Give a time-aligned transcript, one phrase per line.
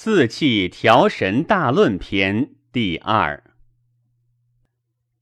[0.00, 3.42] 四气调神大论篇第二。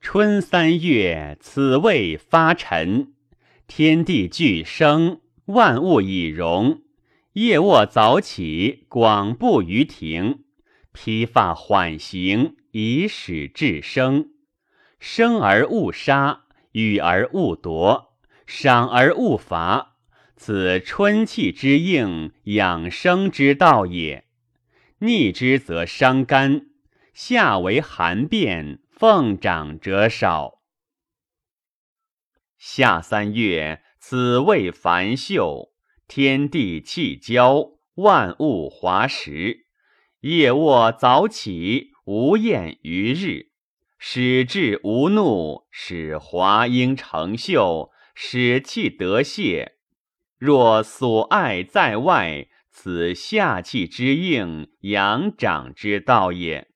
[0.02, 3.14] 春三月，此谓发陈，
[3.66, 6.82] 天地俱生，万物以荣。
[7.32, 10.40] 夜卧早起，广步于庭，
[10.92, 14.28] 披发缓行，以使至生。
[15.00, 18.14] 生而勿杀，予而勿夺，
[18.46, 19.96] 赏而勿罚。
[20.36, 24.25] 此春气之应，养生之道也。
[25.00, 26.68] 逆之则伤肝，
[27.12, 30.62] 夏为寒变，奉长者少。
[32.56, 35.74] 夏三月，此谓繁秀。
[36.08, 39.66] 天地气交，万物华实。
[40.20, 43.50] 夜卧早起，无厌于日。
[43.98, 49.74] 使志无怒，使华英成秀，使气得泄。
[50.38, 56.68] 若所爱在外，此夏气之应，阳长之道也。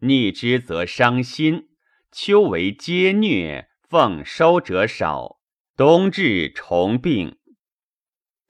[0.00, 1.70] 逆之则伤心。
[2.12, 5.40] 秋为皆虐，奉收者少。
[5.74, 7.38] 冬至重病。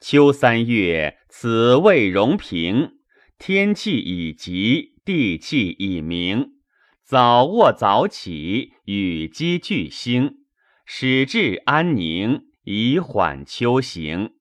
[0.01, 2.95] 秋三月，此谓荣平，
[3.39, 6.55] 天气已极，地气已明。
[7.05, 10.39] 早卧早起，与鸡俱兴，
[10.85, 14.33] 使志安宁，以缓秋行。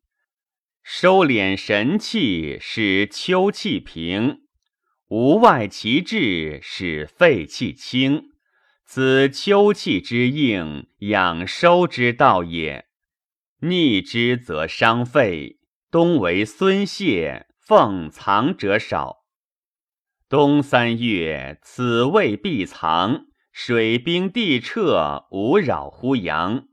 [0.92, 4.40] 收敛神气，使秋气平；
[5.10, 8.32] 无外其志，使肺气清。
[8.88, 12.88] 此秋气之应，养收之道也。
[13.62, 15.60] 逆之则伤肺，
[15.92, 19.18] 冬为孙泄，奉藏者少。
[20.28, 26.68] 冬三月，此谓必藏，水冰地彻，无扰乎阳。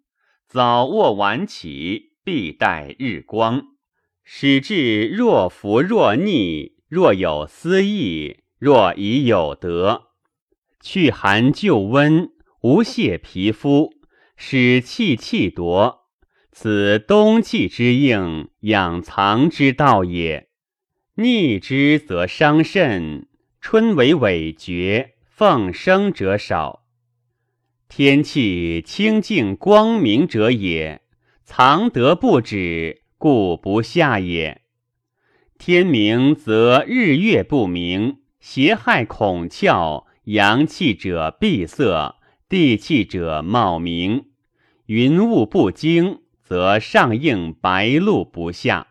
[0.48, 3.76] 早卧晚起，必待日光，
[4.29, 10.09] 使至若服若逆，若有思意，若已有德，
[10.83, 12.31] 去寒就温，
[12.63, 13.95] 无泄皮肤，
[14.36, 16.09] 使气气夺。
[16.51, 20.48] 此冬气之应，养藏之道也。
[21.15, 23.29] 逆之则伤肾。
[23.61, 26.85] 春为尾绝，奉生者少。
[27.89, 31.03] 天气清净光明者也，
[31.45, 34.63] 藏德不止，故不下也。
[35.59, 42.17] 天明则日月不明，邪害孔窍，阳气者闭塞，
[42.49, 44.27] 地气者冒明，
[44.87, 46.21] 云雾不惊。
[46.49, 48.87] 则上应白露不下，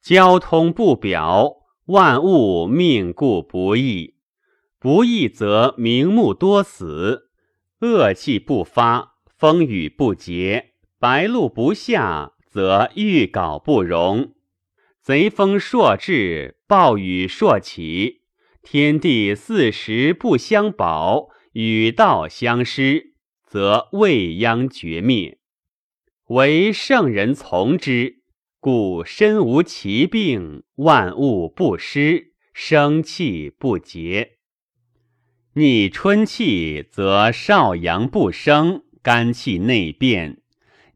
[0.00, 1.56] 交通不表，
[1.88, 4.14] 万物命故不易。
[4.78, 7.28] 不易则明目多死，
[7.80, 14.34] 恶气不发，风雨不竭，白露不下，则欲稿不容。
[15.00, 18.22] 贼风朔至，暴雨朔起，
[18.62, 23.14] 天地四时不相保，与道相失，
[23.46, 25.38] 则未央绝灭。
[26.26, 28.22] 唯圣人从之，
[28.58, 34.38] 故身无其病，万物不失，生气不竭。
[35.54, 40.39] 逆春气，则少阳不生，肝气内变；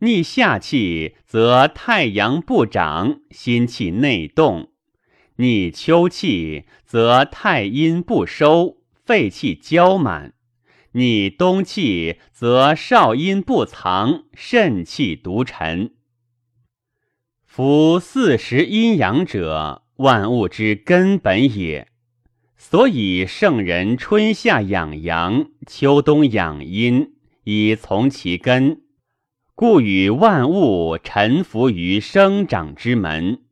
[0.04, 4.68] 逆夏气，则太阳不长，心气内动；
[5.36, 10.34] 逆秋气，则太阴不收，肺气交满。
[10.92, 15.94] 逆冬气，则少阴不藏，肾气独沉。
[17.46, 21.88] 夫四时阴阳者，万物之根本也。
[22.58, 28.82] 所以圣人春夏养阳，秋冬养阴，以从其根，
[29.56, 33.42] 故与万物臣服于生长之门。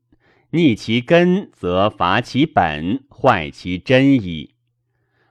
[0.50, 4.56] 逆其根，则伐其本，坏其真矣。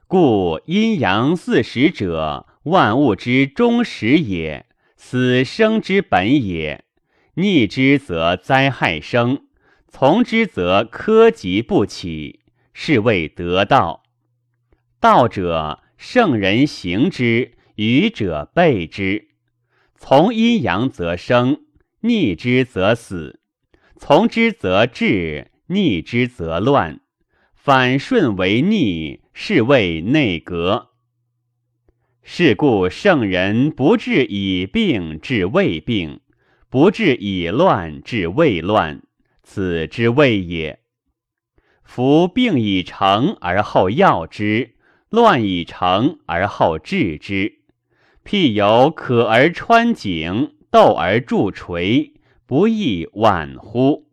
[0.08, 4.66] 故阴阳四时者，万物之终始也，
[4.96, 6.86] 死生之本也。
[7.34, 9.42] 逆之则灾害生，
[9.90, 12.40] 从之则苛疾不起，
[12.74, 14.03] 是谓得道。
[15.02, 19.30] 道者，圣人行之，愚者备之。
[20.03, 21.62] 从阴阳则生，
[22.00, 23.38] 逆之则死；
[23.98, 27.02] 从之则治，逆之则乱。
[27.53, 30.90] 反顺为逆，是谓内格。
[32.24, 36.22] 是故圣人不治已病治未病，
[36.68, 39.03] 不治已乱治未乱，
[39.44, 40.80] 此之谓也。
[41.84, 44.74] 夫病已成而后药之，
[45.09, 47.60] 乱已成而后治之。
[48.23, 52.14] 譬有渴而穿井，斗而铸锤，
[52.46, 54.06] 不亦晚乎？